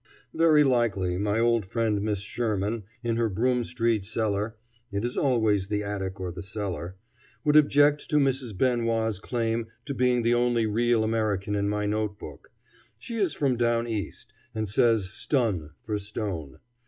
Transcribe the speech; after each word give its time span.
Very 0.33 0.63
likely, 0.63 1.19
my 1.19 1.37
old 1.37 1.63
friend 1.63 2.01
Miss 2.01 2.21
Sherman, 2.21 2.85
in 3.03 3.17
her 3.17 3.29
Broome 3.29 3.63
street 3.63 4.03
cellar, 4.03 4.55
it 4.91 5.05
is 5.05 5.15
always 5.15 5.67
the 5.67 5.83
attic 5.83 6.19
or 6.19 6.31
the 6.31 6.41
cellar, 6.41 6.95
would 7.43 7.55
object 7.55 8.09
to 8.09 8.15
Mrs. 8.17 8.57
Ben 8.57 8.85
Wah's 8.85 9.19
claim 9.19 9.67
to 9.85 9.93
being 9.93 10.23
the 10.23 10.33
only 10.33 10.65
real 10.65 11.03
American 11.03 11.53
in 11.53 11.69
my 11.69 11.85
note 11.85 12.17
book. 12.17 12.49
She 12.97 13.17
is 13.17 13.35
from 13.35 13.57
down 13.57 13.87
East, 13.87 14.33
and 14.55 14.67
says 14.67 15.11
"stun" 15.11 15.69
for 15.83 15.99
stone. 15.99 16.57